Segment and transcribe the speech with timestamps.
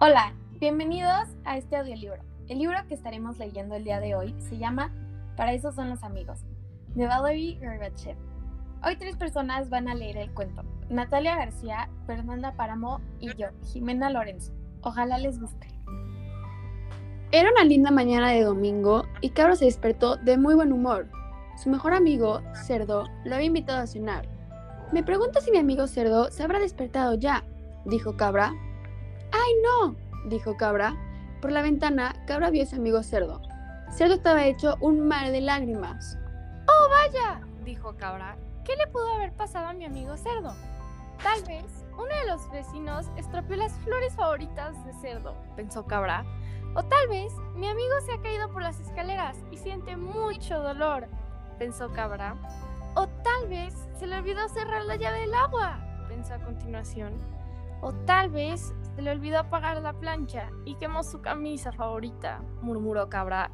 [0.00, 2.22] Hola, bienvenidos a este audiolibro.
[2.48, 4.92] El libro que estaremos leyendo el día de hoy se llama
[5.36, 6.44] Para eso son los amigos,
[6.94, 8.16] de Valerie Gerbachev.
[8.84, 10.62] Hoy tres personas van a leer el cuento.
[10.88, 14.52] Natalia García, Fernanda Páramo y yo, Jimena Lorenzo.
[14.82, 15.66] Ojalá les guste.
[17.32, 21.08] Era una linda mañana de domingo y Cabra se despertó de muy buen humor.
[21.62, 24.28] Su mejor amigo, Cerdo, lo había invitado a cenar.
[24.92, 27.42] Me pregunto si mi amigo Cerdo se habrá despertado ya,
[27.84, 28.52] dijo Cabra,
[29.32, 29.96] ¡Ay, no!
[30.28, 30.94] dijo Cabra.
[31.42, 33.42] Por la ventana, Cabra vio a su amigo Cerdo.
[33.90, 36.16] Cerdo estaba hecho un mar de lágrimas.
[36.68, 37.40] ¡Oh, vaya!
[37.64, 38.36] dijo Cabra.
[38.64, 40.54] ¿Qué le pudo haber pasado a mi amigo Cerdo?
[41.22, 46.24] Tal vez uno de los vecinos estropeó las flores favoritas de Cerdo, pensó Cabra.
[46.76, 51.08] O tal vez mi amigo se ha caído por las escaleras y siente mucho dolor,
[51.58, 52.36] pensó Cabra.
[52.94, 55.78] O tal vez se le olvidó cerrar la llave del agua,
[56.08, 57.14] pensó a continuación.
[57.80, 63.08] O tal vez se le olvidó apagar la plancha y quemó su camisa favorita, murmuró
[63.08, 63.50] Cabra.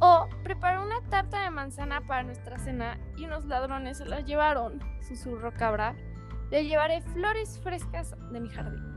[0.00, 4.80] O preparó una tarta de manzana para nuestra cena y unos ladrones se la llevaron,
[5.00, 5.94] susurró Cabra.
[6.50, 8.94] Le llevaré flores frescas de mi jardín.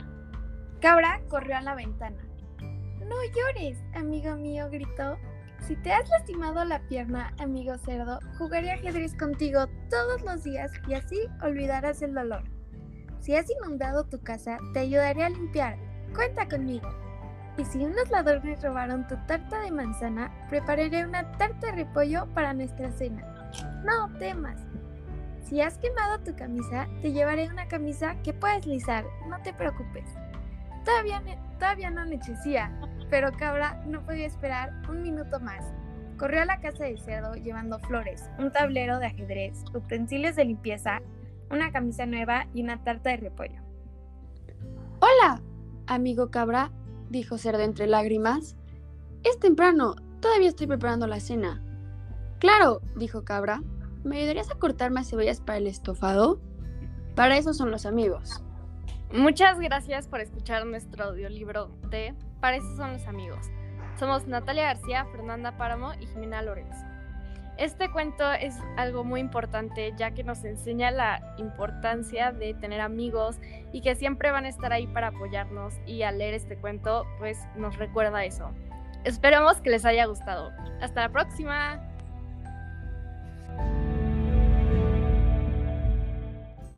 [0.82, 2.22] Cabra corrió a la ventana.
[2.60, 5.18] No llores, amigo mío, gritó.
[5.62, 10.96] Si te has lastimado la pierna, amigo cerdo, jugaré ajedrez contigo todos los días y
[10.96, 12.44] así olvidarás el dolor.
[13.20, 15.78] Si has inundado tu casa, te ayudaré a limpiar.
[16.16, 16.90] Cuenta conmigo.
[17.58, 22.54] Y si unos ladrones robaron tu tarta de manzana, prepararé una tarta de repollo para
[22.54, 23.52] nuestra cena.
[23.84, 24.60] No temas.
[25.44, 29.06] Si has quemado tu camisa, te llevaré una camisa que puedes lisar.
[29.28, 30.06] No te preocupes.
[30.86, 31.22] Todavía,
[31.60, 32.72] todavía no anochecía,
[33.10, 35.66] pero Cabra no podía esperar un minuto más.
[36.18, 41.02] Corrió a la casa del cerdo llevando flores, un tablero de ajedrez, utensilios de limpieza
[41.52, 43.62] una camisa nueva y una tarta de repollo.
[45.00, 45.42] Hola,
[45.88, 46.72] amigo cabra,
[47.10, 48.56] dijo Cerdo entre lágrimas.
[49.24, 51.64] Es temprano, todavía estoy preparando la cena.
[52.40, 53.62] Claro, dijo Cabra.
[54.04, 56.40] ¿Me ayudarías a cortar más cebollas para el estofado?
[57.16, 58.42] Para eso son los amigos.
[59.12, 63.50] Muchas gracias por escuchar nuestro audiolibro de Para eso son los amigos.
[63.98, 66.86] Somos Natalia García, Fernanda Páramo y Jimena Lorenzo.
[67.58, 73.38] Este cuento es algo muy importante ya que nos enseña la importancia de tener amigos
[73.74, 77.40] y que siempre van a estar ahí para apoyarnos y al leer este cuento pues
[77.56, 78.52] nos recuerda eso.
[79.06, 80.52] Esperamos que les haya gustado.
[80.82, 81.89] Hasta la próxima.